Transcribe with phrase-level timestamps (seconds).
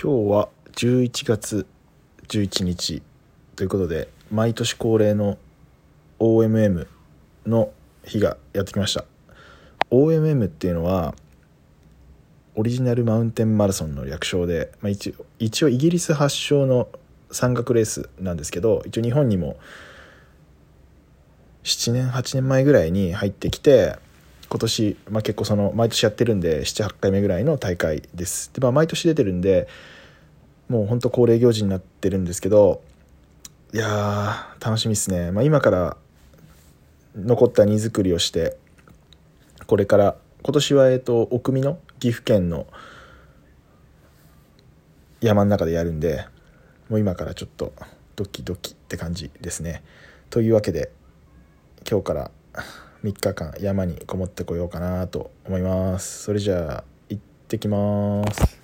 [0.00, 1.66] 今日は11月
[2.26, 3.00] 11日
[3.54, 5.38] ということで毎年恒例の
[6.18, 6.88] OMM
[7.46, 7.70] の
[8.04, 9.04] 日がやってきました。
[9.90, 11.14] OMM っていうのは
[12.56, 16.88] オリジナルマウンテンマラソンの略称で、まあ、一一応イギリス発祥の
[17.30, 19.56] 山岳レースなんですけど一応日本にも
[21.62, 23.96] 7年8年前ぐらいに入ってきて
[24.54, 28.52] 今年、まあ、結構その毎年やってるんで78回目ぐらいの大会です。
[28.54, 29.66] で、まあ、毎年出てるんで
[30.68, 32.80] もうほんと恒例行事になってるんですけど
[33.72, 35.96] いや楽しみですね、まあ、今から
[37.16, 38.56] 残った荷造りをして
[39.66, 42.68] これから今年はえっと奥美の岐阜県の
[45.20, 46.28] 山の中でやるんで
[46.88, 47.72] もう今からちょっと
[48.14, 49.82] ドキドキって感じですね。
[50.30, 50.92] というわけで
[51.90, 52.30] 今日から
[53.04, 56.22] 3日間山にこもってこようかなと思います。
[56.22, 58.63] それじゃあ行ってきます。